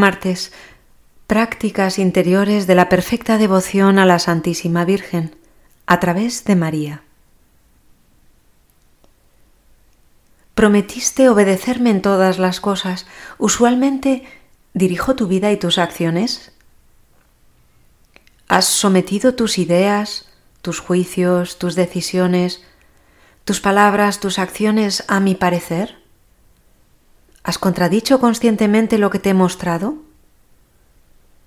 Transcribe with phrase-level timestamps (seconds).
[0.00, 0.52] Martes.
[1.28, 5.36] Prácticas interiores de la perfecta devoción a la Santísima Virgen
[5.86, 7.02] a través de María.
[10.54, 13.06] Prometiste obedecerme en todas las cosas.
[13.38, 14.24] Usualmente
[14.74, 16.52] dirijo tu vida y tus acciones.
[18.48, 20.28] ¿Has sometido tus ideas,
[20.62, 22.64] tus juicios, tus decisiones,
[23.44, 25.99] tus palabras, tus acciones a mi parecer?
[27.42, 29.96] ¿Has contradicho conscientemente lo que te he mostrado?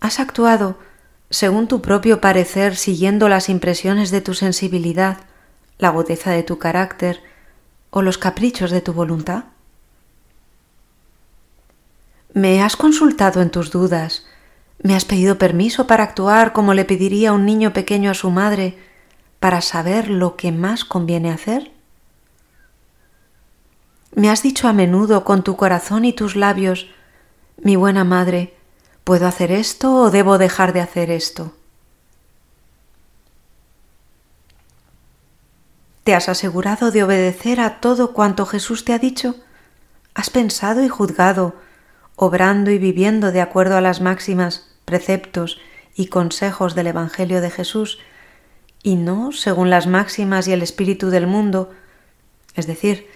[0.00, 0.78] ¿Has actuado
[1.30, 5.18] según tu propio parecer siguiendo las impresiones de tu sensibilidad,
[5.78, 7.22] la agudeza de tu carácter
[7.90, 9.44] o los caprichos de tu voluntad?
[12.32, 14.26] ¿Me has consultado en tus dudas?
[14.82, 18.76] ¿Me has pedido permiso para actuar como le pediría un niño pequeño a su madre
[19.38, 21.73] para saber lo que más conviene hacer?
[24.14, 26.86] Me has dicho a menudo con tu corazón y tus labios,
[27.56, 28.54] mi buena madre,
[29.02, 31.52] ¿puedo hacer esto o debo dejar de hacer esto?
[36.04, 39.34] ¿Te has asegurado de obedecer a todo cuanto Jesús te ha dicho?
[40.14, 41.56] ¿Has pensado y juzgado,
[42.14, 45.58] obrando y viviendo de acuerdo a las máximas, preceptos
[45.96, 47.98] y consejos del Evangelio de Jesús,
[48.80, 51.72] y no según las máximas y el espíritu del mundo,
[52.54, 53.08] es decir,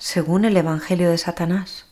[0.00, 1.84] según el Evangelio de Satanás.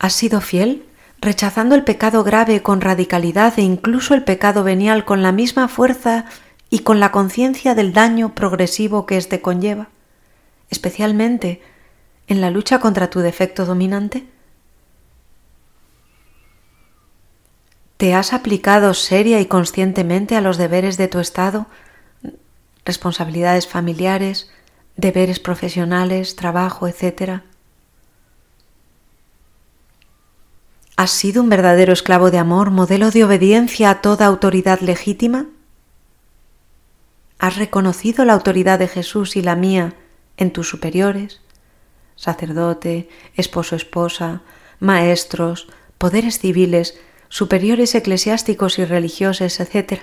[0.00, 0.84] ¿Has sido fiel,
[1.20, 6.26] rechazando el pecado grave con radicalidad e incluso el pecado venial con la misma fuerza
[6.70, 9.88] y con la conciencia del daño progresivo que éste conlleva,
[10.70, 11.62] especialmente
[12.26, 14.26] en la lucha contra tu defecto dominante?
[17.96, 21.68] ¿Te has aplicado seria y conscientemente a los deberes de tu Estado,
[22.84, 24.50] responsabilidades familiares,
[24.96, 27.42] deberes profesionales, trabajo, etc.
[30.96, 35.46] ¿Has sido un verdadero esclavo de amor, modelo de obediencia a toda autoridad legítima?
[37.38, 39.94] ¿Has reconocido la autoridad de Jesús y la mía
[40.36, 41.40] en tus superiores,
[42.14, 44.42] sacerdote, esposo, esposa,
[44.78, 45.66] maestros,
[45.98, 46.98] poderes civiles,
[47.28, 50.02] superiores eclesiásticos y religiosos, etc.?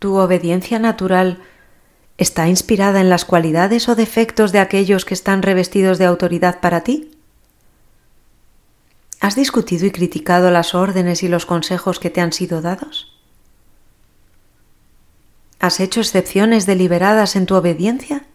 [0.00, 1.40] ¿Tu obediencia natural
[2.16, 6.82] ¿Está inspirada en las cualidades o defectos de aquellos que están revestidos de autoridad para
[6.82, 7.10] ti?
[9.20, 13.18] ¿Has discutido y criticado las órdenes y los consejos que te han sido dados?
[15.58, 18.26] ¿Has hecho excepciones deliberadas en tu obediencia?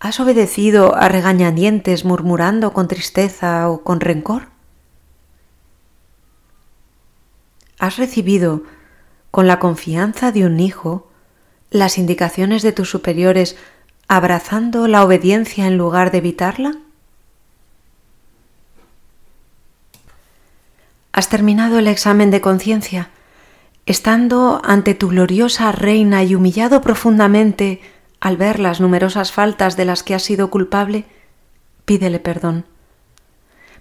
[0.00, 4.48] ¿Has obedecido a regañadientes murmurando con tristeza o con rencor?
[7.78, 8.64] ¿Has recibido
[9.30, 11.07] con la confianza de un hijo
[11.70, 13.56] las indicaciones de tus superiores
[14.08, 16.76] abrazando la obediencia en lugar de evitarla?
[21.12, 23.10] ¿Has terminado el examen de conciencia?
[23.86, 27.80] Estando ante tu gloriosa reina y humillado profundamente
[28.20, 31.04] al ver las numerosas faltas de las que has sido culpable,
[31.84, 32.66] pídele perdón.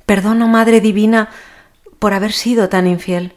[0.05, 1.29] Perdono, Madre Divina,
[1.99, 3.33] por haber sido tan infiel.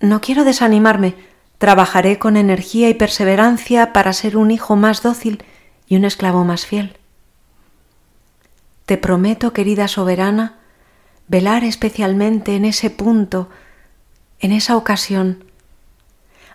[0.00, 1.14] No quiero desanimarme,
[1.58, 5.42] Trabajaré con energía y perseverancia para ser un hijo más dócil
[5.88, 6.96] y un esclavo más fiel.
[8.86, 10.58] Te prometo, querida soberana,
[11.26, 13.50] velar especialmente en ese punto,
[14.38, 15.44] en esa ocasión.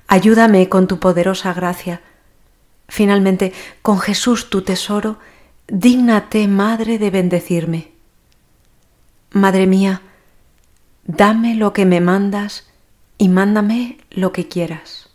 [0.07, 2.01] Ayúdame con tu poderosa gracia.
[2.87, 5.19] Finalmente, con Jesús tu tesoro,
[5.67, 7.91] dígnate, Madre, de bendecirme.
[9.31, 10.01] Madre mía,
[11.05, 12.67] dame lo que me mandas
[13.17, 15.12] y mándame lo que quieras.